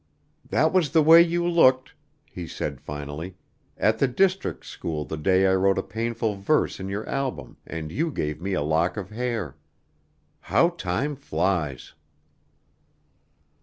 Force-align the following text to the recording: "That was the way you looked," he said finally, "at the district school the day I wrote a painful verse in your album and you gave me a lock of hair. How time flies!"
"That 0.49 0.73
was 0.73 0.89
the 0.89 1.03
way 1.03 1.21
you 1.21 1.47
looked," 1.47 1.93
he 2.25 2.47
said 2.47 2.81
finally, 2.81 3.35
"at 3.77 3.99
the 3.99 4.07
district 4.07 4.65
school 4.65 5.05
the 5.05 5.15
day 5.15 5.45
I 5.45 5.53
wrote 5.53 5.77
a 5.77 5.83
painful 5.83 6.37
verse 6.37 6.79
in 6.79 6.89
your 6.89 7.07
album 7.07 7.57
and 7.67 7.91
you 7.91 8.09
gave 8.09 8.41
me 8.41 8.53
a 8.53 8.63
lock 8.63 8.97
of 8.97 9.11
hair. 9.11 9.57
How 10.39 10.69
time 10.69 11.15
flies!" 11.15 11.93